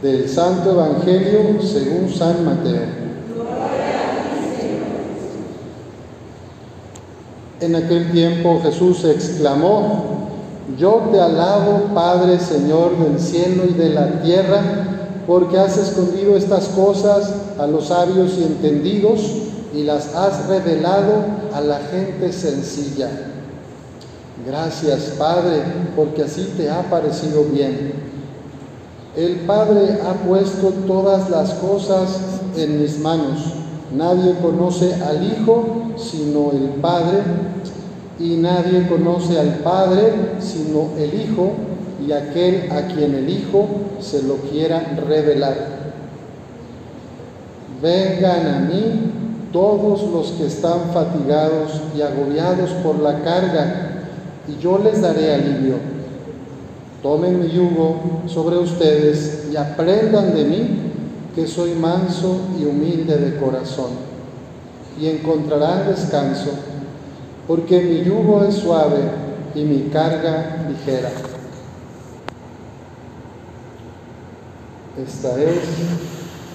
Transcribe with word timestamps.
del 0.00 0.28
Santo 0.28 0.70
Evangelio 0.70 1.60
según 1.60 2.08
San 2.08 2.44
Mateo. 2.44 2.82
En 7.58 7.74
aquel 7.74 8.12
tiempo 8.12 8.60
Jesús 8.62 9.02
exclamó, 9.02 10.28
yo 10.78 11.08
te 11.10 11.18
alabo, 11.18 11.94
Padre, 11.96 12.38
Señor 12.38 12.96
del 12.96 13.18
cielo 13.18 13.64
y 13.68 13.72
de 13.72 13.88
la 13.88 14.22
tierra, 14.22 14.62
porque 15.26 15.58
has 15.58 15.76
escondido 15.78 16.36
estas 16.36 16.66
cosas 16.66 17.34
a 17.58 17.66
los 17.66 17.88
sabios 17.88 18.34
y 18.38 18.44
entendidos 18.44 19.20
y 19.74 19.82
las 19.82 20.14
has 20.14 20.46
revelado 20.46 21.24
a 21.52 21.60
la 21.60 21.80
gente 21.80 22.32
sencilla. 22.32 23.10
Gracias, 24.46 25.14
Padre, 25.18 25.64
porque 25.96 26.22
así 26.22 26.54
te 26.56 26.70
ha 26.70 26.82
parecido 26.88 27.42
bien. 27.52 28.14
El 29.16 29.36
Padre 29.46 29.98
ha 30.06 30.12
puesto 30.28 30.68
todas 30.86 31.30
las 31.30 31.54
cosas 31.54 32.20
en 32.54 32.82
mis 32.82 32.98
manos. 32.98 33.54
Nadie 33.96 34.34
conoce 34.42 34.94
al 34.94 35.24
Hijo 35.24 35.94
sino 35.96 36.52
el 36.52 36.80
Padre, 36.82 37.22
y 38.20 38.36
nadie 38.36 38.86
conoce 38.86 39.40
al 39.40 39.60
Padre 39.60 40.12
sino 40.40 40.90
el 40.98 41.18
Hijo 41.18 41.52
y 42.06 42.12
aquel 42.12 42.70
a 42.70 42.88
quien 42.88 43.14
el 43.14 43.30
Hijo 43.30 43.66
se 44.00 44.22
lo 44.22 44.34
quiera 44.36 44.80
revelar. 45.08 45.54
Vengan 47.80 48.46
a 48.46 48.58
mí 48.60 49.12
todos 49.50 50.02
los 50.10 50.32
que 50.32 50.46
están 50.46 50.90
fatigados 50.92 51.80
y 51.96 52.02
agobiados 52.02 52.70
por 52.82 52.98
la 52.98 53.22
carga, 53.22 54.02
y 54.46 54.62
yo 54.62 54.76
les 54.76 55.00
daré 55.00 55.32
alivio. 55.32 55.95
Tomen 57.02 57.40
mi 57.40 57.48
yugo 57.48 58.22
sobre 58.26 58.56
ustedes 58.58 59.48
y 59.52 59.56
aprendan 59.56 60.34
de 60.34 60.44
mí, 60.44 60.68
que 61.34 61.46
soy 61.46 61.74
manso 61.74 62.38
y 62.58 62.64
humilde 62.64 63.16
de 63.18 63.38
corazón, 63.38 63.90
y 65.00 65.06
encontrarán 65.06 65.86
descanso, 65.86 66.50
porque 67.46 67.80
mi 67.80 68.02
yugo 68.02 68.44
es 68.44 68.54
suave 68.54 68.98
y 69.54 69.62
mi 69.62 69.90
carga 69.90 70.66
ligera. 70.68 71.10
Esta 74.96 75.40
es 75.42 75.58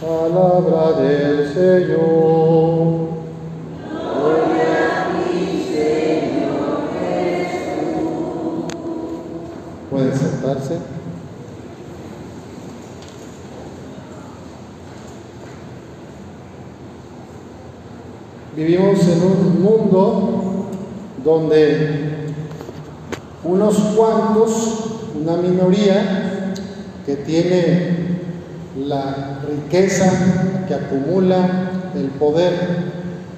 palabra 0.02 1.00
del 1.00 1.54
Señor. 1.54 3.11
Pueden 10.02 10.18
sentarse. 10.18 10.78
Vivimos 18.56 19.00
en 19.08 19.22
un 19.22 19.62
mundo 19.62 20.66
donde 21.24 22.34
unos 23.44 23.78
cuantos, 23.96 24.52
una 25.22 25.38
minoría 25.38 26.54
que 27.06 27.18
tiene 27.18 28.22
la 28.88 29.40
riqueza, 29.48 30.66
que 30.68 30.74
acumula 30.74 31.70
el 31.96 32.08
poder, 32.18 32.54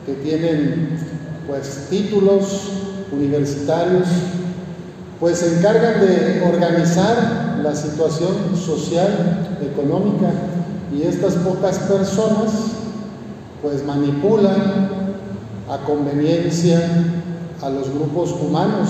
que 0.06 0.14
tienen 0.14 0.98
pues 1.46 1.88
títulos 1.90 2.70
universitarios, 3.12 4.08
pues 5.24 5.38
se 5.38 5.58
encargan 5.58 6.02
de 6.02 6.44
organizar 6.54 7.58
la 7.64 7.74
situación 7.74 8.58
social, 8.58 9.48
económica, 9.62 10.30
y 10.94 11.04
estas 11.04 11.36
pocas 11.36 11.80
personas 11.80 12.52
pues 13.62 13.86
manipulan 13.86 14.90
a 15.70 15.78
conveniencia 15.86 16.78
a 17.62 17.70
los 17.70 17.90
grupos 17.90 18.34
humanos, 18.34 18.90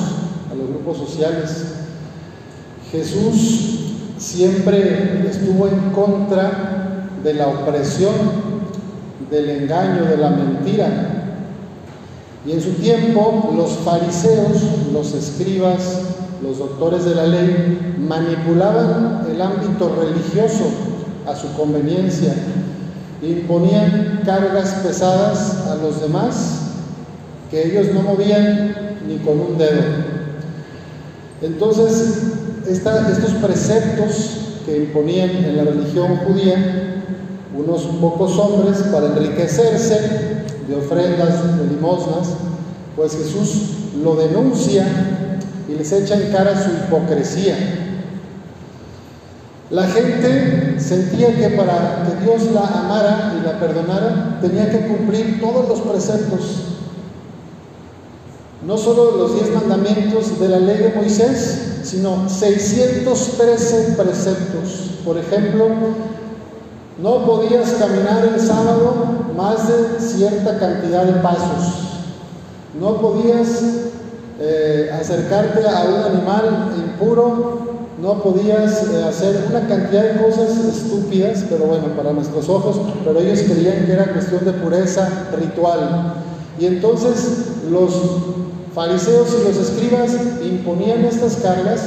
a 0.52 0.56
los 0.56 0.70
grupos 0.70 0.98
sociales. 1.08 1.66
Jesús 2.92 3.94
siempre 4.18 5.30
estuvo 5.30 5.68
en 5.68 5.92
contra 5.92 7.10
de 7.24 7.34
la 7.36 7.48
opresión, 7.48 8.16
del 9.30 9.52
engaño, 9.52 10.06
de 10.06 10.18
la 10.18 10.32
mentira. 10.32 11.10
Y 12.44 12.54
en 12.54 12.62
su 12.62 12.72
tiempo 12.72 13.54
los 13.56 13.70
fariseos, 13.86 14.58
los 14.92 15.14
escribas, 15.14 16.14
los 16.44 16.60
doctores 16.60 17.06
de 17.06 17.16
la 17.16 17.26
ley 17.26 17.96
manipulaban 17.98 19.26
el 19.32 19.42
ámbito 19.42 19.96
religioso 19.96 20.66
a 21.26 21.36
su 21.36 21.52
conveniencia, 21.54 22.36
imponían 23.22 24.22
cargas 24.26 24.74
pesadas 24.86 25.68
a 25.68 25.76
los 25.76 26.02
demás 26.02 26.60
que 27.50 27.66
ellos 27.66 27.94
no 27.94 28.02
movían 28.02 28.76
ni 29.08 29.18
con 29.18 29.40
un 29.40 29.58
dedo. 29.58 29.82
Entonces, 31.42 32.24
estos 32.68 33.32
preceptos 33.42 34.32
que 34.66 34.78
imponían 34.78 35.30
en 35.30 35.58
la 35.58 35.64
religión 35.64 36.18
judía, 36.18 37.02
unos 37.58 37.84
pocos 38.02 38.38
hombres 38.38 38.80
para 38.92 39.08
enriquecerse 39.08 40.44
de 40.68 40.76
ofrendas, 40.76 41.60
de 41.60 41.68
limosnas, 41.68 42.30
pues 42.96 43.14
Jesús 43.14 43.70
lo 44.04 44.16
denuncia 44.16 44.86
y 45.68 45.74
les 45.74 45.92
echa 45.92 46.16
en 46.16 46.32
cara 46.32 46.62
su 46.62 46.70
hipocresía. 46.72 47.56
La 49.70 49.88
gente 49.88 50.80
sentía 50.80 51.36
que 51.36 51.50
para 51.56 52.06
que 52.06 52.24
Dios 52.24 52.52
la 52.52 52.62
amara 52.62 53.36
y 53.40 53.46
la 53.46 53.60
perdonara 53.60 54.38
tenía 54.42 54.70
que 54.70 54.88
cumplir 54.88 55.42
todos 55.42 55.68
los 55.68 55.80
preceptos, 55.80 56.42
no 58.66 58.78
solo 58.78 59.18
los 59.18 59.36
diez 59.36 59.54
mandamientos 59.54 60.40
de 60.40 60.48
la 60.48 60.60
ley 60.60 60.78
de 60.78 60.94
Moisés, 60.96 61.82
sino 61.84 62.30
613 62.30 63.96
preceptos. 63.98 64.92
Por 65.04 65.18
ejemplo, 65.18 65.68
no 67.02 67.26
podías 67.26 67.72
caminar 67.72 68.26
el 68.26 68.40
sábado 68.40 68.94
más 69.36 69.68
de 69.68 70.00
cierta 70.00 70.60
cantidad 70.60 71.04
de 71.04 71.14
pasos. 71.14 72.00
No 72.80 73.02
podías 73.02 73.62
eh, 74.46 74.92
acercarte 74.92 75.66
a 75.66 75.86
un 75.86 76.16
animal 76.16 76.74
impuro, 76.76 77.86
no 78.02 78.22
podías 78.22 78.84
eh, 78.92 79.04
hacer 79.08 79.46
una 79.50 79.66
cantidad 79.70 80.04
de 80.04 80.22
cosas 80.22 80.50
estúpidas, 80.58 81.46
pero 81.50 81.66
bueno, 81.66 81.86
para 81.96 82.12
nuestros 82.12 82.50
ojos, 82.50 82.78
pero 83.06 83.22
ellos 83.22 83.40
creían 83.44 83.86
que 83.86 83.94
era 83.94 84.12
cuestión 84.12 84.44
de 84.44 84.52
pureza 84.52 85.08
ritual. 85.40 86.16
Y 86.60 86.66
entonces 86.66 87.46
los 87.72 87.94
fariseos 88.76 89.30
y 89.40 89.48
los 89.48 89.58
escribas 89.58 90.12
imponían 90.44 91.06
estas 91.06 91.38
cargas 91.38 91.82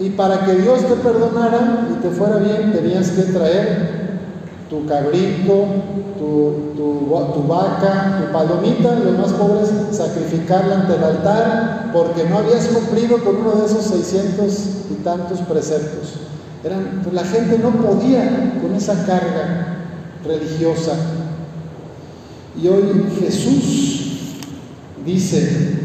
y 0.00 0.10
para 0.10 0.44
que 0.44 0.56
Dios 0.56 0.80
te 0.80 0.94
perdonara 0.96 1.88
y 1.92 2.02
te 2.02 2.10
fuera 2.10 2.38
bien 2.38 2.72
tenías 2.72 3.10
que 3.10 3.22
traer 3.22 4.05
tu 4.68 4.84
cabrito, 4.86 5.66
tu, 6.18 6.74
tu, 6.76 7.46
vaca, 7.46 8.20
tu 8.20 8.32
palomita, 8.32 8.98
los 8.98 9.18
más 9.18 9.32
pobres, 9.32 9.70
sacrificarla 9.92 10.82
ante 10.82 10.96
el 10.96 11.04
altar, 11.04 11.90
porque 11.92 12.24
no 12.24 12.38
habías 12.38 12.66
cumplido 12.66 13.22
con 13.22 13.36
uno 13.36 13.52
de 13.52 13.66
esos 13.66 13.84
600 13.84 14.68
y 14.90 14.94
tantos 15.04 15.40
preceptos. 15.40 16.14
Eran, 16.64 17.00
pues, 17.02 17.14
la 17.14 17.24
gente 17.24 17.58
no 17.58 17.70
podía 17.70 18.58
con 18.60 18.74
esa 18.74 19.06
carga 19.06 19.76
religiosa. 20.24 20.94
Y 22.60 22.66
hoy 22.68 23.06
Jesús 23.20 24.36
dice, 25.04 25.78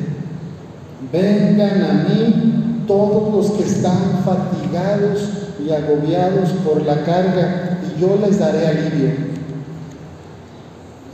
vengan 1.11 1.83
a 1.83 1.93
mí 2.09 2.83
todos 2.87 3.33
los 3.33 3.51
que 3.51 3.63
están 3.63 4.23
fatigados 4.25 5.29
y 5.63 5.71
agobiados 5.71 6.49
por 6.65 6.81
la 6.83 7.03
carga 7.03 7.70
yo 8.01 8.17
les 8.17 8.39
daré 8.39 8.67
alivio. 8.67 9.11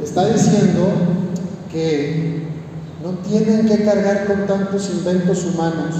Está 0.01 0.25
diciendo 0.31 0.87
que 1.69 2.47
no 3.03 3.09
tienen 3.27 3.67
que 3.67 3.83
cargar 3.83 4.25
con 4.25 4.47
tantos 4.47 4.89
inventos 4.91 5.43
humanos, 5.43 5.95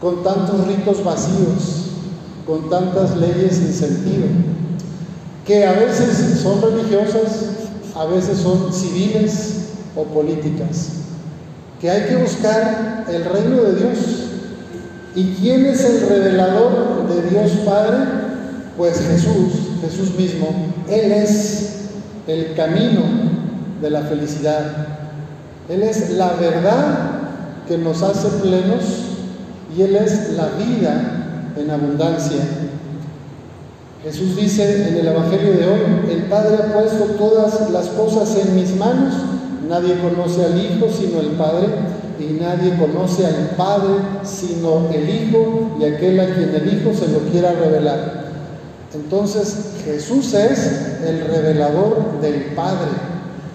con 0.00 0.22
tantos 0.22 0.66
ritos 0.66 1.04
vacíos, 1.04 1.90
con 2.46 2.70
tantas 2.70 3.16
leyes 3.18 3.56
sin 3.56 3.72
sentido, 3.72 4.24
que 5.46 5.66
a 5.66 5.72
veces 5.72 6.40
son 6.40 6.62
religiosas, 6.62 7.44
a 7.94 8.06
veces 8.06 8.38
son 8.38 8.72
civiles 8.72 9.68
o 9.94 10.04
políticas, 10.04 10.88
que 11.80 11.90
hay 11.90 12.08
que 12.08 12.16
buscar 12.16 13.04
el 13.08 13.24
reino 13.24 13.62
de 13.62 13.74
Dios. 13.74 13.98
¿Y 15.14 15.34
quién 15.34 15.66
es 15.66 15.84
el 15.84 16.08
revelador 16.08 17.06
de 17.06 17.28
Dios 17.28 17.50
Padre? 17.66 17.98
Pues 18.78 18.98
Jesús, 18.98 19.71
Jesús 19.82 20.14
mismo, 20.16 20.46
Él 20.88 21.10
es 21.10 21.88
el 22.28 22.54
camino 22.54 23.02
de 23.80 23.90
la 23.90 24.02
felicidad. 24.02 24.86
Él 25.68 25.82
es 25.82 26.10
la 26.10 26.34
verdad 26.34 27.10
que 27.66 27.78
nos 27.78 28.00
hace 28.02 28.28
plenos 28.40 28.82
y 29.76 29.82
Él 29.82 29.96
es 29.96 30.34
la 30.36 30.50
vida 30.50 31.52
en 31.56 31.70
abundancia. 31.70 32.38
Jesús 34.04 34.36
dice 34.36 34.88
en 34.88 34.96
el 34.96 35.06
Evangelio 35.08 35.52
de 35.52 35.66
hoy, 35.66 36.10
el 36.12 36.22
Padre 36.24 36.56
ha 36.56 36.72
puesto 36.72 37.04
todas 37.18 37.70
las 37.70 37.86
cosas 37.88 38.36
en 38.36 38.54
mis 38.54 38.76
manos, 38.76 39.14
nadie 39.68 39.98
conoce 39.98 40.44
al 40.44 40.58
Hijo 40.58 40.88
sino 40.90 41.20
el 41.20 41.30
Padre, 41.30 41.66
y 42.20 42.34
nadie 42.40 42.76
conoce 42.76 43.26
al 43.26 43.50
Padre 43.56 43.94
sino 44.22 44.88
el 44.92 45.08
Hijo 45.08 45.76
y 45.80 45.84
aquel 45.84 46.20
a 46.20 46.34
quien 46.34 46.54
el 46.54 46.72
Hijo 46.72 46.92
se 46.94 47.08
lo 47.08 47.18
quiera 47.30 47.52
revelar. 47.52 48.21
Entonces 48.94 49.56
Jesús 49.84 50.34
es 50.34 50.66
el 51.04 51.26
revelador 51.26 52.20
del 52.20 52.54
Padre, 52.54 52.90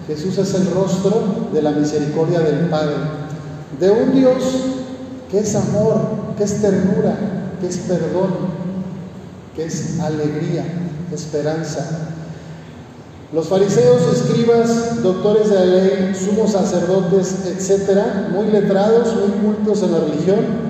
Jesús 0.08 0.36
es 0.38 0.54
el 0.54 0.70
rostro 0.70 1.50
de 1.52 1.62
la 1.62 1.70
misericordia 1.70 2.40
del 2.40 2.68
Padre, 2.68 2.96
de 3.78 3.90
un 3.90 4.14
Dios 4.14 4.42
que 5.30 5.40
es 5.40 5.54
amor, 5.54 6.00
que 6.36 6.44
es 6.44 6.60
ternura, 6.60 7.14
que 7.60 7.68
es 7.68 7.76
perdón, 7.78 8.58
que 9.54 9.66
es 9.66 10.00
alegría, 10.00 10.64
esperanza. 11.12 12.14
Los 13.32 13.48
fariseos, 13.48 14.00
escribas, 14.10 15.02
doctores 15.02 15.50
de 15.50 15.54
la 15.54 15.64
ley, 15.66 16.14
sumos 16.14 16.52
sacerdotes, 16.52 17.44
etcétera, 17.46 18.30
muy 18.32 18.46
letrados, 18.46 19.14
muy 19.14 19.54
cultos 19.54 19.82
en 19.82 19.92
la 19.92 19.98
religión, 19.98 20.67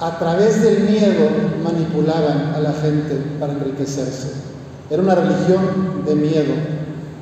a 0.00 0.18
través 0.18 0.62
del 0.62 0.80
miedo 0.80 1.28
manipulaban 1.62 2.52
a 2.54 2.60
la 2.60 2.72
gente 2.72 3.16
para 3.38 3.52
enriquecerse. 3.52 4.32
Era 4.90 5.02
una 5.02 5.14
religión 5.14 6.04
de 6.06 6.14
miedo, 6.14 6.54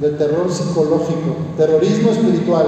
de 0.01 0.11
terror 0.11 0.51
psicológico, 0.53 1.37
terrorismo 1.57 2.11
espiritual. 2.11 2.67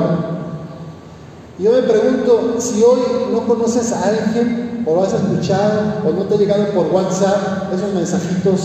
Y 1.59 1.65
yo 1.65 1.73
me 1.73 1.83
pregunto, 1.83 2.57
si 2.59 2.83
hoy 2.83 3.01
no 3.33 3.47
conoces 3.47 3.93
a 3.93 4.09
alguien 4.09 4.85
o 4.87 4.95
lo 4.95 5.03
has 5.03 5.15
escuchado, 5.15 6.03
o 6.07 6.13
no 6.13 6.25
te 6.25 6.35
ha 6.35 6.39
llegado 6.39 6.67
por 6.69 6.87
WhatsApp 6.87 7.73
esos 7.73 7.93
mensajitos 7.95 8.61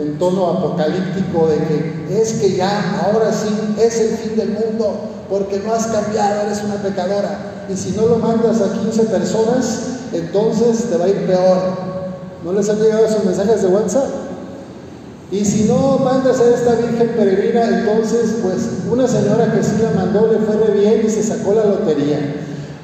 en 0.00 0.18
tono 0.18 0.46
apocalíptico 0.46 1.48
de 1.48 1.58
que 1.58 2.20
es 2.22 2.32
que 2.34 2.56
ya, 2.56 3.02
ahora 3.04 3.30
sí, 3.32 3.48
es 3.78 4.00
el 4.00 4.16
fin 4.16 4.36
del 4.36 4.50
mundo, 4.50 5.10
porque 5.28 5.60
no 5.60 5.74
has 5.74 5.86
cambiado, 5.86 6.42
eres 6.46 6.62
una 6.64 6.76
pecadora. 6.76 7.38
Y 7.68 7.76
si 7.76 7.90
no 7.92 8.06
lo 8.06 8.18
mandas 8.18 8.60
a 8.60 8.72
15 8.72 9.04
personas, 9.04 9.80
entonces 10.12 10.90
te 10.90 10.96
va 10.96 11.04
a 11.04 11.08
ir 11.08 11.26
peor. 11.26 11.90
¿No 12.44 12.52
les 12.52 12.68
han 12.68 12.80
llegado 12.80 13.04
esos 13.04 13.24
mensajes 13.24 13.62
de 13.62 13.68
WhatsApp? 13.68 14.08
Y 15.30 15.44
si 15.44 15.64
no 15.64 15.98
mandas 15.98 16.40
a 16.40 16.50
esta 16.50 16.74
Virgen 16.74 17.08
peregrina, 17.16 17.64
entonces, 17.68 18.36
pues 18.42 18.68
una 18.90 19.06
señora 19.06 19.52
que 19.52 19.62
sí 19.62 19.74
la 19.80 19.90
mandó 19.90 20.26
le 20.32 20.38
fue 20.38 20.56
re 20.56 20.72
bien 20.72 21.02
y 21.06 21.10
se 21.10 21.22
sacó 21.22 21.54
la 21.54 21.66
lotería. 21.66 22.18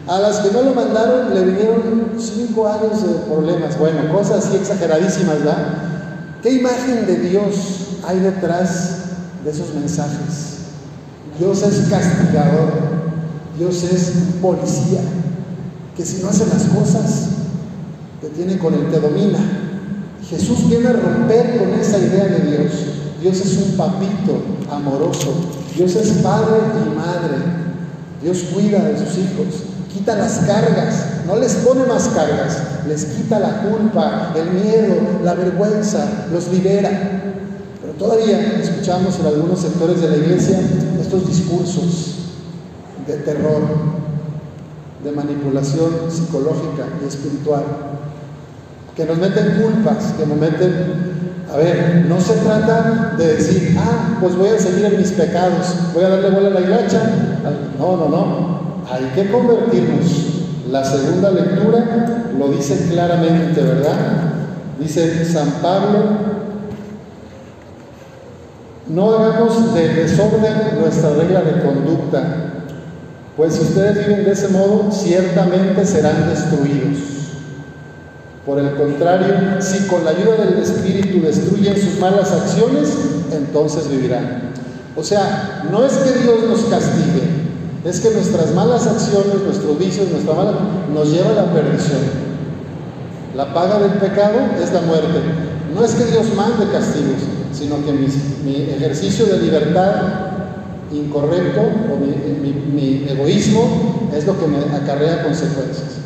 A 0.06 0.20
las 0.20 0.38
que 0.38 0.52
no 0.52 0.62
lo 0.62 0.72
mandaron 0.72 1.34
le 1.34 1.42
vinieron 1.42 2.12
cinco 2.16 2.68
años 2.68 3.02
de 3.02 3.14
problemas. 3.28 3.76
Bueno, 3.76 4.12
cosas 4.12 4.46
así 4.46 4.56
exageradísimas, 4.56 5.38
¿verdad? 5.40 5.56
¿Qué 6.42 6.52
imagen 6.52 7.06
de 7.06 7.16
Dios 7.16 7.98
hay 8.06 8.20
detrás 8.20 8.98
de 9.42 9.50
esos 9.50 9.74
mensajes? 9.74 10.58
Dios 11.40 11.60
es 11.62 11.88
castigador, 11.90 12.72
Dios 13.58 13.82
es 13.84 14.12
policía, 14.40 15.00
que 15.96 16.04
si 16.04 16.22
no 16.22 16.28
hace 16.28 16.46
las 16.46 16.64
cosas, 16.64 17.28
te 18.20 18.28
tiene 18.28 18.58
con 18.58 18.74
él, 18.74 18.90
te 18.90 19.00
domina. 19.00 19.38
Jesús 20.28 20.68
viene 20.68 20.88
a 20.88 20.92
romper 20.92 21.58
con 21.58 21.72
esa 21.74 21.98
idea 21.98 22.24
de 22.24 22.50
Dios. 22.50 22.72
Dios 23.20 23.40
es 23.40 23.56
un 23.56 23.76
papito 23.76 24.42
amoroso, 24.70 25.32
Dios 25.74 25.94
es 25.96 26.10
padre 26.22 26.56
y 26.84 26.96
madre, 26.96 27.36
Dios 28.22 28.44
cuida 28.52 28.82
de 28.84 28.98
sus 28.98 29.18
hijos 29.18 29.76
quita 29.96 30.14
las 30.14 30.38
cargas, 30.46 31.06
no 31.26 31.36
les 31.36 31.54
pone 31.54 31.86
más 31.86 32.08
cargas, 32.08 32.58
les 32.86 33.04
quita 33.06 33.38
la 33.38 33.62
culpa, 33.62 34.34
el 34.36 34.50
miedo, 34.50 34.94
la 35.24 35.34
vergüenza, 35.34 36.26
los 36.30 36.48
libera. 36.48 36.90
Pero 37.80 37.94
todavía 37.94 38.60
escuchamos 38.60 39.18
en 39.18 39.26
algunos 39.26 39.60
sectores 39.60 40.02
de 40.02 40.10
la 40.10 40.16
iglesia 40.18 40.60
estos 41.00 41.26
discursos 41.26 42.25
de 43.06 43.16
terror, 43.18 43.62
de 45.04 45.12
manipulación 45.12 45.90
psicológica 46.10 46.86
y 47.02 47.08
espiritual, 47.08 47.64
que 48.94 49.04
nos 49.04 49.18
meten 49.18 49.62
culpas, 49.62 50.14
que 50.18 50.26
nos 50.26 50.38
meten 50.38 51.16
a 51.52 51.58
ver, 51.58 52.06
no 52.08 52.20
se 52.20 52.34
trata 52.34 53.14
de 53.16 53.36
decir, 53.36 53.76
ah, 53.78 54.18
pues 54.20 54.34
voy 54.36 54.48
a 54.48 54.58
seguir 54.58 54.84
en 54.86 54.98
mis 54.98 55.12
pecados, 55.12 55.74
voy 55.94 56.02
a 56.04 56.08
darle 56.08 56.30
vuelta 56.30 56.50
a 56.50 56.60
la 56.60 56.66
hilacha. 56.66 57.10
No, 57.78 57.96
no, 57.96 58.08
no 58.08 58.56
hay 58.90 59.04
que 59.14 59.30
convertirnos. 59.30 60.26
La 60.70 60.84
segunda 60.84 61.30
lectura 61.30 62.24
lo 62.36 62.48
dice 62.48 62.88
claramente, 62.90 63.62
¿verdad? 63.62 63.96
Dice 64.80 65.24
San 65.24 65.50
Pablo, 65.62 66.04
no 68.88 69.10
hagamos 69.10 69.74
de 69.74 69.88
desorden 69.88 70.80
nuestra 70.80 71.10
regla 71.10 71.42
de 71.42 71.62
conducta, 71.62 72.55
pues 73.36 73.54
si 73.54 73.60
ustedes 73.60 74.06
viven 74.06 74.24
de 74.24 74.32
ese 74.32 74.48
modo, 74.48 74.90
ciertamente 74.90 75.84
serán 75.84 76.28
destruidos. 76.28 76.98
Por 78.46 78.58
el 78.60 78.74
contrario, 78.76 79.60
si 79.60 79.86
con 79.88 80.04
la 80.04 80.10
ayuda 80.10 80.44
del 80.44 80.62
Espíritu 80.62 81.20
destruyen 81.20 81.76
sus 81.76 81.98
malas 81.98 82.32
acciones, 82.32 82.88
entonces 83.32 83.88
vivirán. 83.90 84.52
O 84.96 85.02
sea, 85.02 85.64
no 85.70 85.84
es 85.84 85.92
que 85.94 86.20
Dios 86.20 86.44
nos 86.48 86.60
castigue, 86.64 87.22
es 87.84 88.00
que 88.00 88.10
nuestras 88.10 88.54
malas 88.54 88.86
acciones, 88.86 89.42
nuestros 89.44 89.78
vicios, 89.78 90.08
nuestra 90.10 90.34
mala 90.34 90.52
nos 90.94 91.10
lleva 91.10 91.30
a 91.30 91.34
la 91.34 91.52
perdición. 91.52 92.26
La 93.36 93.52
paga 93.52 93.78
del 93.78 93.92
pecado 93.98 94.38
es 94.62 94.72
la 94.72 94.80
muerte. 94.80 95.20
No 95.74 95.84
es 95.84 95.94
que 95.94 96.04
Dios 96.06 96.26
mande 96.34 96.72
castigos, 96.72 97.20
sino 97.52 97.84
que 97.84 97.92
mi, 97.92 98.54
ejercicio 98.74 99.26
de 99.26 99.38
libertad 99.38 100.25
incorrecto 100.92 101.60
o 101.60 101.96
mi, 101.96 103.06
egoísmo 103.08 104.10
es 104.14 104.26
lo 104.26 104.38
que 104.38 104.46
me 104.46 104.58
acarrea 104.76 105.22
consecuencias. 105.24 105.98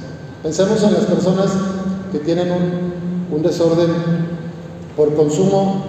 Pensemos 0.42 0.82
en 0.82 0.94
las 0.94 1.04
personas 1.04 1.50
que 2.12 2.18
tienen 2.18 2.50
un, 2.50 3.42
desorden 3.42 3.90
por 4.96 5.14
consumo 5.14 5.84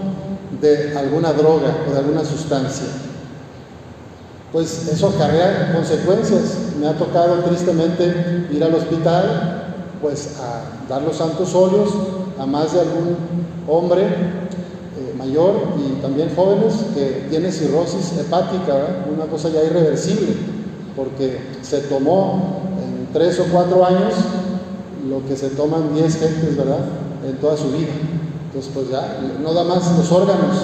de 0.61 0.97
alguna 0.97 1.33
droga 1.33 1.83
o 1.87 1.91
de 1.91 1.97
alguna 1.97 2.23
sustancia 2.23 2.85
pues 4.51 4.87
eso 4.89 5.07
acarrea 5.07 5.73
consecuencias. 5.73 6.57
Me 6.79 6.87
ha 6.87 6.93
tocado 6.97 7.35
tristemente 7.43 8.47
ir 8.51 8.63
al 8.63 8.75
hospital, 8.75 9.77
pues 10.01 10.37
a 10.39 10.89
dar 10.89 11.01
los 11.03 11.15
santos 11.15 11.53
óleos 11.55 11.89
a 12.39 12.45
más 12.45 12.73
de 12.73 12.81
algún 12.81 13.15
hombre 13.67 14.40
y 15.31 16.01
también 16.01 16.29
jóvenes 16.35 16.73
que 16.93 17.27
tiene 17.29 17.51
cirrosis 17.51 18.17
hepática, 18.19 19.05
una 19.13 19.25
cosa 19.25 19.49
ya 19.49 19.63
irreversible, 19.63 20.33
porque 20.95 21.39
se 21.61 21.79
tomó 21.81 22.63
en 22.83 23.13
tres 23.13 23.39
o 23.39 23.45
cuatro 23.51 23.85
años 23.85 24.13
lo 25.07 25.25
que 25.25 25.35
se 25.35 25.49
toman 25.51 25.93
diez 25.95 26.19
gentes, 26.19 26.57
¿verdad? 26.57 26.85
En 27.25 27.37
toda 27.37 27.55
su 27.55 27.71
vida. 27.71 27.93
Entonces, 28.47 28.71
pues 28.73 28.89
ya 28.89 29.19
no 29.41 29.53
da 29.53 29.63
más 29.63 29.97
los 29.97 30.11
órganos. 30.11 30.57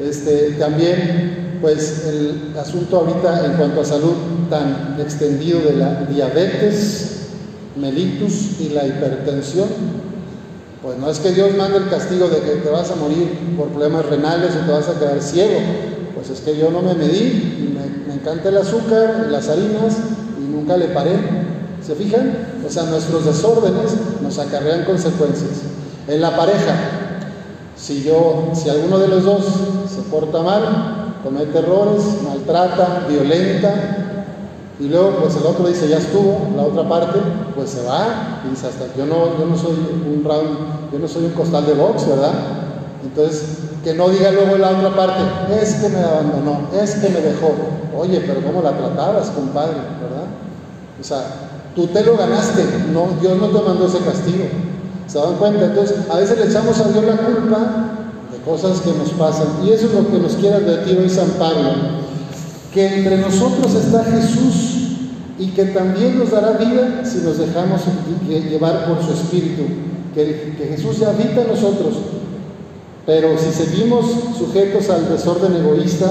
Este, 0.00 0.50
también 0.58 1.58
pues 1.60 2.04
el 2.06 2.52
asunto 2.58 2.98
ahorita 2.98 3.46
en 3.46 3.52
cuanto 3.52 3.80
a 3.80 3.84
salud 3.84 4.14
tan 4.50 4.96
extendido 5.00 5.60
de 5.60 5.76
la 5.76 6.04
diabetes, 6.04 7.28
mellitus 7.80 8.60
y 8.60 8.70
la 8.70 8.86
hipertensión, 8.86 9.68
pues 10.84 10.98
no 10.98 11.10
es 11.10 11.18
que 11.18 11.32
Dios 11.32 11.56
mande 11.56 11.78
el 11.78 11.88
castigo 11.88 12.28
de 12.28 12.40
que 12.40 12.56
te 12.56 12.68
vas 12.68 12.90
a 12.90 12.96
morir 12.96 13.56
por 13.56 13.68
problemas 13.68 14.06
renales 14.06 14.52
o 14.54 14.66
te 14.66 14.72
vas 14.72 14.88
a 14.88 14.98
quedar 14.98 15.20
ciego, 15.20 15.58
pues 16.14 16.30
es 16.30 16.40
que 16.40 16.56
yo 16.56 16.70
no 16.70 16.82
me 16.82 16.94
medí 16.94 17.64
me 18.06 18.14
encanta 18.14 18.48
el 18.48 18.56
azúcar, 18.58 19.26
las 19.30 19.48
harinas 19.48 19.96
y 20.38 20.50
nunca 20.50 20.76
le 20.76 20.86
paré. 20.88 21.12
¿Se 21.84 21.94
fijan? 21.94 22.32
O 22.66 22.70
sea, 22.70 22.84
nuestros 22.84 23.26
desórdenes 23.26 23.92
nos 24.22 24.38
acarrean 24.38 24.84
consecuencias. 24.84 25.62
En 26.08 26.20
la 26.20 26.34
pareja, 26.34 26.74
si 27.76 28.02
yo, 28.02 28.52
si 28.54 28.70
alguno 28.70 28.98
de 28.98 29.08
los 29.08 29.24
dos 29.24 29.44
se 29.94 30.02
porta 30.10 30.40
mal, 30.40 31.16
comete 31.22 31.58
errores, 31.58 32.02
maltrata, 32.22 33.06
violenta, 33.08 33.93
y 34.80 34.88
luego 34.88 35.10
pues 35.20 35.36
el 35.36 35.46
otro 35.46 35.68
dice, 35.68 35.88
ya 35.88 35.98
estuvo, 35.98 36.48
la 36.56 36.64
otra 36.64 36.88
parte, 36.88 37.18
pues 37.54 37.70
se 37.70 37.84
va, 37.84 38.42
y 38.44 38.50
dice 38.50 38.66
hasta, 38.66 38.86
yo 38.96 39.06
no, 39.06 39.38
yo 39.38 39.46
no 39.46 39.56
soy 39.56 39.72
un 39.72 40.24
round, 40.24 40.92
yo 40.92 40.98
no 40.98 41.08
soy 41.08 41.26
un 41.26 41.32
costal 41.32 41.64
de 41.66 41.74
box, 41.74 42.08
¿verdad? 42.08 42.32
Entonces, 43.04 43.58
que 43.84 43.94
no 43.94 44.08
diga 44.08 44.30
luego 44.32 44.56
la 44.56 44.70
otra 44.70 44.94
parte, 44.96 45.22
es 45.60 45.74
que 45.74 45.88
me 45.88 46.00
abandonó, 46.00 46.68
es 46.74 46.94
que 46.94 47.08
me 47.08 47.20
dejó. 47.20 47.52
Oye, 47.96 48.20
pero 48.26 48.40
¿cómo 48.42 48.62
la 48.62 48.76
tratabas, 48.76 49.30
compadre? 49.30 49.74
¿Verdad? 49.74 50.26
O 51.00 51.04
sea, 51.04 51.22
tú 51.76 51.86
te 51.88 52.02
lo 52.02 52.16
ganaste, 52.16 52.64
no, 52.92 53.08
Dios 53.20 53.38
no 53.38 53.48
te 53.48 53.66
mandó 53.66 53.86
ese 53.86 53.98
castigo. 53.98 54.44
¿Se 55.06 55.18
dan 55.18 55.36
cuenta? 55.36 55.66
Entonces, 55.66 55.98
a 56.10 56.16
veces 56.16 56.38
le 56.38 56.46
echamos 56.46 56.80
a 56.80 56.88
Dios 56.88 57.04
la 57.04 57.16
culpa 57.16 57.94
cosas 58.44 58.80
que 58.80 58.92
nos 58.92 59.10
pasan. 59.10 59.48
Y 59.64 59.70
eso 59.70 59.86
es 59.86 59.94
lo 59.94 60.08
que 60.10 60.18
nos 60.18 60.34
quiere 60.34 60.56
advertir 60.56 60.98
hoy 60.98 61.08
San 61.08 61.28
Pablo, 61.30 61.72
que 62.74 62.98
entre 62.98 63.18
nosotros 63.18 63.72
está 63.72 64.02
Jesús 64.02 64.74
y 65.38 65.46
que 65.52 65.66
también 65.66 66.18
nos 66.18 66.32
dará 66.32 66.58
vida 66.58 67.04
si 67.04 67.18
nos 67.18 67.38
dejamos 67.38 67.82
llevar 68.28 68.86
por 68.86 69.00
su 69.00 69.12
Espíritu, 69.12 69.62
que, 70.12 70.54
Jesús 70.70 70.98
ya 70.98 71.10
habita 71.10 71.42
en 71.42 71.48
nosotros. 71.48 71.94
Pero 73.06 73.38
si 73.38 73.52
seguimos 73.52 74.06
sujetos 74.36 74.90
al 74.90 75.08
desorden 75.08 75.54
egoísta, 75.54 76.10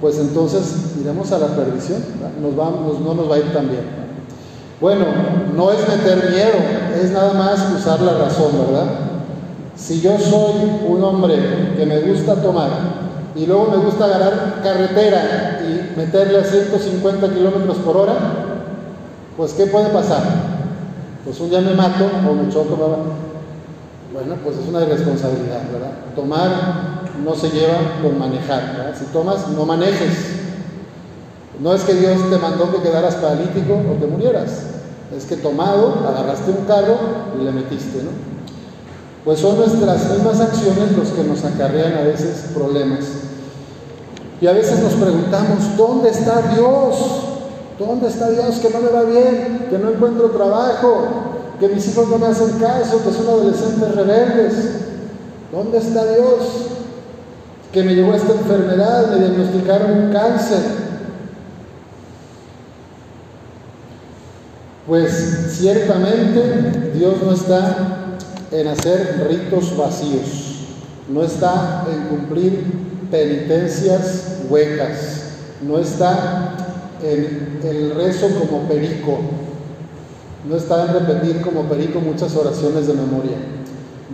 pues 0.00 0.18
entonces 0.18 0.94
iremos 0.98 1.30
a 1.32 1.38
la 1.38 1.48
perdición, 1.48 2.02
nos 2.40 2.54
no 3.00 3.14
nos 3.14 3.30
va 3.30 3.34
a 3.34 3.38
ir 3.38 3.52
tan 3.52 3.68
bien. 3.68 4.06
Bueno, 4.80 5.04
no 5.54 5.72
es 5.72 5.80
meter 5.88 6.30
miedo, 6.30 7.02
es 7.02 7.10
nada 7.10 7.34
más 7.34 7.66
usar 7.78 8.00
la 8.00 8.14
razón, 8.14 8.52
¿verdad? 8.66 8.86
Si 9.76 10.00
yo 10.00 10.18
soy 10.18 10.88
un 10.88 11.04
hombre 11.04 11.36
que 11.76 11.84
me 11.84 12.00
gusta 12.00 12.36
tomar 12.36 13.05
y 13.36 13.46
luego 13.46 13.68
me 13.70 13.76
gusta 13.76 14.06
agarrar 14.06 14.60
carretera 14.62 15.60
y 15.62 15.98
meterle 15.98 16.38
a 16.38 16.44
150 16.44 17.34
kilómetros 17.34 17.76
por 17.78 17.96
hora, 17.96 18.14
pues 19.36 19.52
¿qué 19.52 19.66
puede 19.66 19.90
pasar? 19.90 20.22
Pues 21.24 21.38
un 21.40 21.50
día 21.50 21.60
me 21.60 21.74
mato 21.74 22.08
o 22.28 22.34
me 22.34 22.48
choco. 22.48 22.76
Bueno, 24.12 24.36
pues 24.42 24.56
es 24.56 24.68
una 24.68 24.82
irresponsabilidad, 24.82 25.70
¿verdad? 25.70 25.90
Tomar 26.14 26.50
no 27.22 27.34
se 27.34 27.50
lleva 27.50 28.00
con 28.02 28.18
manejar, 28.18 28.76
¿verdad? 28.76 28.94
Si 28.98 29.04
tomas, 29.06 29.48
no 29.48 29.66
manejes. 29.66 30.36
No 31.60 31.74
es 31.74 31.82
que 31.82 31.94
Dios 31.94 32.18
te 32.30 32.38
mandó 32.38 32.70
que 32.72 32.82
quedaras 32.82 33.16
paralítico 33.16 33.74
o 33.74 34.00
que 34.00 34.06
murieras. 34.06 34.62
Es 35.16 35.24
que 35.24 35.36
tomado, 35.36 36.06
agarraste 36.08 36.50
un 36.50 36.64
carro 36.64 36.96
y 37.38 37.44
le 37.44 37.52
metiste, 37.52 38.02
¿no? 38.02 38.10
Pues 39.24 39.40
son 39.40 39.56
nuestras 39.56 40.10
mismas 40.10 40.40
acciones 40.40 40.96
los 40.96 41.08
que 41.08 41.24
nos 41.24 41.44
acarrean 41.44 41.94
a 41.94 42.02
veces 42.02 42.50
problemas. 42.54 43.25
Y 44.40 44.46
a 44.46 44.52
veces 44.52 44.80
nos 44.80 44.92
preguntamos, 44.94 45.76
¿dónde 45.76 46.10
está 46.10 46.42
Dios? 46.54 46.96
¿Dónde 47.78 48.08
está 48.08 48.30
Dios? 48.30 48.56
Que 48.56 48.70
no 48.70 48.80
me 48.80 48.88
va 48.88 49.02
bien, 49.02 49.66
que 49.70 49.78
no 49.78 49.90
encuentro 49.90 50.30
trabajo, 50.30 51.06
que 51.58 51.68
mis 51.68 51.88
hijos 51.88 52.08
no 52.08 52.18
me 52.18 52.26
hacen 52.26 52.58
caso, 52.58 53.02
que 53.02 53.12
son 53.12 53.28
adolescentes 53.28 53.94
rebeldes. 53.94 54.54
¿Dónde 55.50 55.78
está 55.78 56.04
Dios? 56.04 56.42
Que 57.72 57.82
me 57.82 57.94
llevó 57.94 58.14
esta 58.14 58.32
enfermedad, 58.32 59.10
me 59.10 59.26
diagnosticaron 59.26 59.90
un 59.90 60.12
cáncer. 60.12 60.60
Pues 64.86 65.56
ciertamente 65.58 66.92
Dios 66.94 67.14
no 67.24 67.32
está 67.32 68.16
en 68.50 68.68
hacer 68.68 69.26
ritos 69.28 69.76
vacíos, 69.76 70.66
no 71.08 71.22
está 71.22 71.84
en 71.90 72.04
cumplir 72.04 72.85
penitencias 73.10 74.38
huecas, 74.48 75.22
no 75.66 75.78
está 75.78 76.56
en 77.02 77.60
el 77.62 77.94
rezo 77.94 78.28
como 78.38 78.68
perico, 78.68 79.18
no 80.48 80.56
está 80.56 80.86
en 80.86 80.94
repetir 80.94 81.40
como 81.40 81.64
perico 81.64 82.00
muchas 82.00 82.34
oraciones 82.36 82.86
de 82.86 82.94
memoria. 82.94 83.36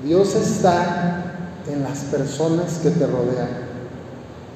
Dios 0.05 0.35
está 0.35 1.35
en 1.71 1.83
las 1.83 1.99
personas 2.05 2.79
que 2.83 2.91
te 2.91 3.07
rodean. 3.07 3.73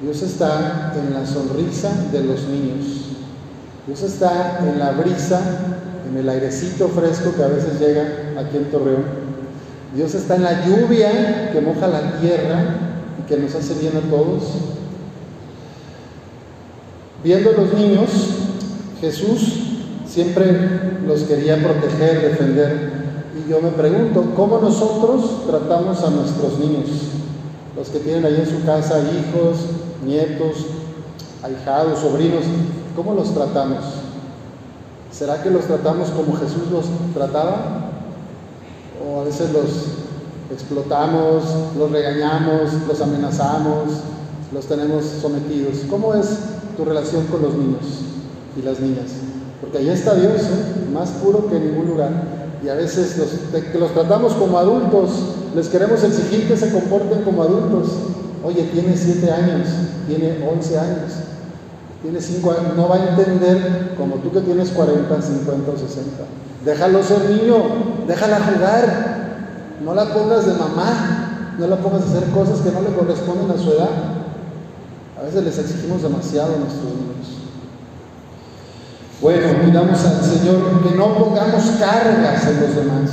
Dios 0.01 0.21
está 0.21 0.93
en 0.95 1.13
la 1.13 1.25
sonrisa 1.25 1.91
de 2.11 2.23
los 2.23 2.43
niños. 2.47 3.07
Dios 3.85 4.03
está 4.03 4.59
en 4.59 4.77
la 4.77 4.91
brisa 4.91 5.39
en 6.09 6.17
el 6.17 6.29
airecito 6.29 6.87
fresco 6.89 7.33
que 7.35 7.43
a 7.43 7.47
veces 7.47 7.79
llega 7.79 8.03
aquí 8.37 8.57
en 8.57 8.71
Torreón. 8.71 9.03
Dios 9.95 10.13
está 10.15 10.35
en 10.35 10.43
la 10.43 10.65
lluvia 10.65 11.51
que 11.51 11.61
moja 11.61 11.87
la 11.87 12.19
tierra 12.19 12.86
que 13.27 13.37
nos 13.37 13.53
hace 13.55 13.73
bien 13.75 13.97
a 13.97 14.09
todos. 14.09 14.43
Viendo 17.23 17.49
a 17.49 17.53
los 17.53 17.73
niños, 17.73 18.09
Jesús 19.01 19.67
siempre 20.07 20.99
los 21.05 21.23
quería 21.23 21.61
proteger, 21.61 22.21
defender. 22.21 22.91
Y 23.35 23.49
yo 23.49 23.61
me 23.61 23.69
pregunto, 23.69 24.33
¿cómo 24.35 24.59
nosotros 24.59 25.45
tratamos 25.45 26.03
a 26.03 26.09
nuestros 26.09 26.57
niños? 26.59 26.87
Los 27.75 27.89
que 27.89 27.99
tienen 27.99 28.25
ahí 28.25 28.37
en 28.37 28.49
su 28.49 28.65
casa 28.65 28.99
hijos, 28.99 29.57
nietos, 30.05 30.65
ahijados, 31.43 31.99
sobrinos, 31.99 32.43
¿cómo 32.95 33.13
los 33.13 33.33
tratamos? 33.33 33.83
¿Será 35.11 35.41
que 35.41 35.49
los 35.49 35.65
tratamos 35.65 36.09
como 36.09 36.37
Jesús 36.37 36.71
los 36.71 36.85
trataba? 37.13 37.91
¿O 39.05 39.21
a 39.21 39.23
veces 39.23 39.51
los 39.51 39.96
explotamos, 40.51 41.43
los 41.77 41.91
regañamos, 41.91 42.73
los 42.87 43.01
amenazamos, 43.01 43.89
los 44.53 44.65
tenemos 44.65 45.05
sometidos? 45.21 45.77
¿Cómo 45.89 46.13
es 46.13 46.27
tu 46.75 46.85
relación 46.85 47.25
con 47.25 47.41
los 47.41 47.53
niños 47.53 47.83
y 48.57 48.61
las 48.61 48.79
niñas? 48.79 49.11
Porque 49.61 49.79
ahí 49.79 49.89
está 49.89 50.15
Dios, 50.15 50.41
¿eh? 50.41 50.89
más 50.93 51.09
puro 51.09 51.47
que 51.49 51.57
en 51.57 51.71
ningún 51.71 51.87
lugar. 51.87 52.11
Y 52.63 52.69
a 52.69 52.75
veces 52.75 53.17
los, 53.17 53.61
que 53.61 53.77
los 53.77 53.93
tratamos 53.93 54.33
como 54.33 54.57
adultos, 54.57 55.11
les 55.55 55.67
queremos 55.67 56.03
exigir 56.03 56.47
que 56.47 56.57
se 56.57 56.71
comporten 56.71 57.23
como 57.23 57.43
adultos. 57.43 57.89
Oye, 58.43 58.63
tiene 58.73 58.95
siete 58.95 59.31
años, 59.31 59.67
tiene 60.07 60.37
once 60.49 60.77
años, 60.77 61.11
tiene 62.01 62.21
5 62.21 62.51
años, 62.51 62.75
no 62.75 62.87
va 62.87 62.95
a 62.95 63.09
entender 63.09 63.95
como 63.97 64.15
tú 64.15 64.31
que 64.31 64.41
tienes 64.41 64.69
40, 64.69 65.21
50 65.21 65.71
o 65.71 65.77
60. 65.77 66.09
Déjalo 66.63 67.03
ser 67.03 67.29
niño, 67.29 67.55
déjala 68.07 68.39
jugar. 68.39 69.16
No 69.83 69.93
la 69.93 70.05
pongas 70.13 70.45
de 70.45 70.53
mamá, 70.53 71.55
no 71.59 71.67
la 71.67 71.77
pongas 71.77 72.03
a 72.03 72.05
hacer 72.05 72.29
cosas 72.31 72.59
que 72.59 72.71
no 72.71 72.81
le 72.81 72.95
corresponden 72.95 73.51
a 73.51 73.61
su 73.61 73.71
edad. 73.71 73.89
A 75.19 75.23
veces 75.23 75.43
les 75.43 75.57
exigimos 75.57 76.01
demasiado 76.01 76.55
a 76.55 76.59
nuestros 76.59 76.83
niños. 76.83 77.37
Bueno, 79.21 79.47
pidamos 79.65 80.05
al 80.05 80.23
Señor 80.23 80.83
que 80.83 80.95
no 80.95 81.15
pongamos 81.15 81.63
cargas 81.79 82.47
en 82.47 82.61
los 82.61 82.75
demás. 82.75 83.09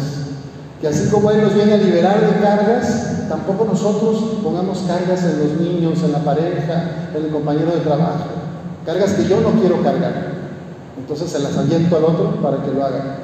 Que 0.81 0.89
así 0.89 1.09
como 1.09 1.31
Él 1.31 1.43
nos 1.43 1.55
viene 1.55 1.75
a 1.75 1.79
liberar 1.79 2.21
de 2.21 2.41
cargas, 2.43 3.27
tampoco 3.29 3.65
nosotros 3.65 4.41
pongamos 4.43 4.85
cargas 4.87 5.25
en 5.25 5.39
los 5.39 5.61
niños, 5.61 6.03
en 6.03 6.13
la 6.13 6.19
pareja, 6.19 7.09
en 7.15 7.25
el 7.25 7.31
compañero 7.31 7.71
de 7.73 7.81
trabajo. 7.81 8.25
Cargas 8.85 9.13
que 9.13 9.27
yo 9.27 9.41
no 9.41 9.53
quiero 9.59 9.83
cargar. 9.83 10.35
Entonces 10.99 11.31
se 11.31 11.39
las 11.39 11.57
aviento 11.57 11.97
al 11.97 12.05
otro 12.05 12.37
para 12.43 12.63
que 12.63 12.71
lo 12.71 12.85
haga. 12.85 13.17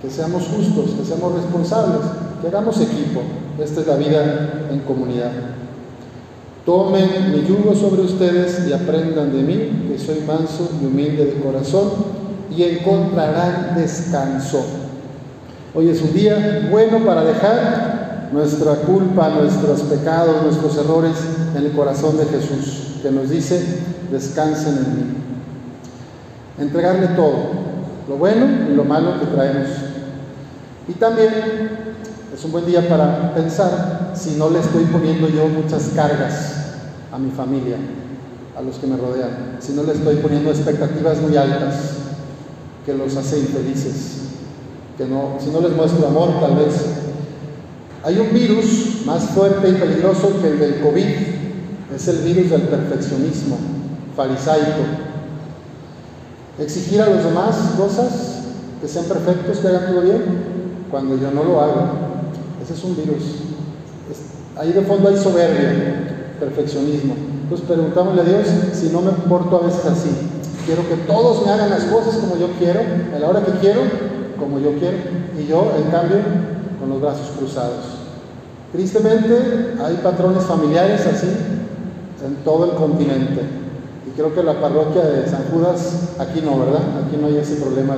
Que 0.00 0.10
seamos 0.10 0.44
justos, 0.44 0.92
que 0.98 1.04
seamos 1.04 1.34
responsables, 1.34 2.00
hagamos 2.46 2.80
equipo. 2.80 3.22
Esta 3.62 3.80
es 3.80 3.86
la 3.86 3.96
vida 3.96 4.68
en 4.70 4.80
comunidad. 4.80 5.32
Tomen 6.64 7.32
mi 7.32 7.46
yugo 7.46 7.74
sobre 7.74 8.02
ustedes 8.02 8.66
y 8.68 8.72
aprendan 8.72 9.32
de 9.32 9.42
mí, 9.42 9.88
que 9.88 9.98
soy 9.98 10.20
manso 10.26 10.70
y 10.80 10.86
humilde 10.86 11.26
de 11.26 11.40
corazón, 11.40 11.90
y 12.54 12.62
encontrarán 12.62 13.74
descanso. 13.76 14.64
Hoy 15.74 15.88
es 15.88 16.02
un 16.02 16.12
día 16.12 16.68
bueno 16.70 17.04
para 17.04 17.22
dejar 17.22 18.30
nuestra 18.32 18.74
culpa, 18.76 19.28
nuestros 19.28 19.82
pecados, 19.82 20.42
nuestros 20.42 20.76
errores 20.76 21.16
en 21.56 21.64
el 21.64 21.72
corazón 21.72 22.16
de 22.16 22.24
Jesús, 22.24 22.96
que 23.02 23.10
nos 23.10 23.30
dice, 23.30 23.62
descansen 24.10 24.76
en 24.76 24.96
mí. 24.96 25.04
Entregarle 26.58 27.08
todo, 27.08 27.34
lo 28.08 28.16
bueno 28.16 28.46
y 28.70 28.74
lo 28.74 28.84
malo 28.84 29.20
que 29.20 29.26
traemos. 29.26 29.68
Y 30.88 30.92
también 30.94 31.30
es 32.34 32.44
un 32.44 32.52
buen 32.52 32.66
día 32.66 32.88
para 32.88 33.34
pensar 33.34 34.12
si 34.14 34.32
no 34.32 34.50
le 34.50 34.60
estoy 34.60 34.84
poniendo 34.84 35.28
yo 35.28 35.46
muchas 35.48 35.90
cargas 35.94 36.52
a 37.12 37.18
mi 37.18 37.30
familia, 37.30 37.76
a 38.56 38.62
los 38.62 38.76
que 38.76 38.86
me 38.86 38.96
rodean, 38.96 39.58
si 39.60 39.72
no 39.72 39.84
le 39.84 39.92
estoy 39.92 40.16
poniendo 40.16 40.50
expectativas 40.50 41.20
muy 41.20 41.36
altas 41.36 41.74
que 42.84 42.94
los 42.94 43.16
hace 43.16 43.38
infelices, 43.38 44.22
que 44.98 45.06
no, 45.06 45.36
si 45.38 45.50
no 45.50 45.60
les 45.60 45.72
muestro 45.72 46.06
amor 46.06 46.40
tal 46.40 46.56
vez. 46.56 46.74
Hay 48.04 48.18
un 48.18 48.32
virus 48.32 49.04
más 49.04 49.24
fuerte 49.30 49.68
y 49.68 49.72
peligroso 49.72 50.40
que 50.40 50.48
el 50.48 50.58
del 50.58 50.80
COVID, 50.80 51.06
es 51.94 52.08
el 52.08 52.18
virus 52.18 52.50
del 52.50 52.62
perfeccionismo 52.62 53.56
farisaico. 54.16 54.82
Exigir 56.58 57.02
a 57.02 57.08
los 57.08 57.24
demás 57.24 57.56
cosas 57.76 58.42
que 58.80 58.88
sean 58.88 59.06
perfectos, 59.06 59.58
que 59.58 59.68
hagan 59.68 59.86
todo 59.90 60.02
bien, 60.02 60.22
cuando 60.90 61.16
yo 61.16 61.30
no 61.30 61.44
lo 61.44 61.60
hago. 61.60 62.05
Ese 62.66 62.74
es 62.74 62.84
un 62.84 62.96
virus. 62.96 63.22
ahí 64.58 64.72
de 64.72 64.82
fondo 64.82 65.08
hay 65.08 65.16
soberbia, 65.16 66.34
perfeccionismo. 66.40 67.14
Entonces 67.44 67.66
preguntámosle 67.66 68.22
a 68.22 68.24
Dios 68.24 68.46
si 68.72 68.88
no 68.88 69.02
me 69.02 69.12
porto 69.12 69.60
a 69.62 69.66
veces 69.66 69.86
así. 69.86 70.10
Quiero 70.66 70.86
que 70.88 70.96
todos 71.06 71.46
me 71.46 71.52
hagan 71.52 71.70
las 71.70 71.84
cosas 71.84 72.16
como 72.16 72.36
yo 72.36 72.48
quiero, 72.58 72.80
a 73.14 73.18
la 73.20 73.28
hora 73.28 73.44
que 73.44 73.52
quiero, 73.60 73.82
como 74.36 74.58
yo 74.58 74.72
quiero, 74.80 74.96
y 75.38 75.46
yo, 75.46 75.72
en 75.78 75.90
cambio, 75.92 76.18
con 76.80 76.90
los 76.90 77.00
brazos 77.00 77.30
cruzados. 77.38 77.84
Tristemente, 78.72 79.76
hay 79.80 79.94
patrones 80.02 80.42
familiares 80.42 81.06
así 81.06 81.28
en 82.26 82.34
todo 82.44 82.64
el 82.64 82.72
continente 82.72 83.42
creo 84.16 84.34
que 84.34 84.42
la 84.42 84.60
parroquia 84.60 85.02
de 85.04 85.28
San 85.28 85.44
Judas, 85.52 86.14
aquí 86.18 86.40
no, 86.40 86.58
¿verdad? 86.58 86.80
Aquí 87.04 87.16
no 87.20 87.26
hay 87.26 87.36
ese 87.36 87.56
problema 87.56 87.94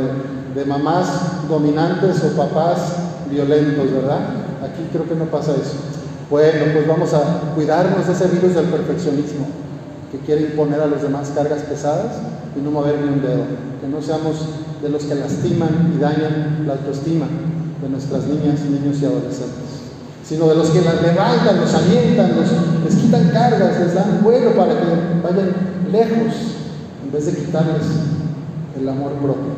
de 0.54 0.64
mamás 0.64 1.48
dominantes 1.48 2.22
o 2.24 2.36
papás 2.36 2.96
violentos, 3.30 3.92
¿verdad? 3.92 4.18
Aquí 4.62 4.88
creo 4.92 5.08
que 5.08 5.14
no 5.14 5.26
pasa 5.26 5.52
eso. 5.52 5.76
Bueno, 6.30 6.72
pues 6.72 6.86
vamos 6.86 7.14
a 7.14 7.54
cuidarnos 7.54 8.06
de 8.06 8.12
ese 8.12 8.26
virus 8.28 8.54
del 8.54 8.66
perfeccionismo 8.66 9.46
que 10.12 10.18
quiere 10.18 10.42
imponer 10.42 10.80
a 10.80 10.86
los 10.86 11.02
demás 11.02 11.32
cargas 11.34 11.62
pesadas 11.62 12.16
y 12.56 12.60
no 12.60 12.70
mover 12.70 12.98
ni 13.00 13.08
un 13.08 13.22
dedo. 13.22 13.44
Que 13.80 13.88
no 13.88 14.02
seamos 14.02 14.36
de 14.82 14.88
los 14.88 15.04
que 15.04 15.14
lastiman 15.14 15.92
y 15.94 16.00
dañan 16.00 16.64
la 16.66 16.74
autoestima 16.74 17.26
de 17.82 17.88
nuestras 17.88 18.24
niñas, 18.26 18.60
niños 18.60 19.00
y 19.00 19.04
adolescentes. 19.06 19.68
sino 20.24 20.46
de 20.46 20.56
los 20.56 20.68
que 20.68 20.82
las 20.82 21.00
levantan, 21.00 21.58
los 21.58 21.72
alientan, 21.72 22.32
les 22.84 22.94
quitan 22.96 23.30
cargas, 23.30 23.80
les 23.80 23.94
dan 23.94 24.20
vuelo 24.22 24.54
para 24.54 24.74
que 24.74 24.86
vayan 25.22 25.52
lejos, 25.90 26.34
en 27.02 27.12
vez 27.12 27.26
de 27.26 27.32
quitarles 27.32 27.86
el 28.78 28.86
amor 28.86 29.12
propio. 29.12 29.56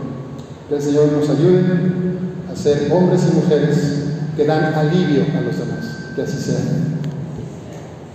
Que 0.68 0.76
el 0.76 0.82
Señor 0.82 1.08
nos 1.10 1.28
ayude 1.28 1.64
a 2.52 2.54
ser 2.54 2.92
hombres 2.92 3.22
y 3.28 3.34
mujeres 3.34 3.99
que 4.40 4.46
dan 4.46 4.72
alivio 4.72 5.26
a 5.36 5.40
los 5.42 5.58
demás. 5.58 5.84
Que 6.16 6.22
así 6.22 6.38
sea. 6.38 6.99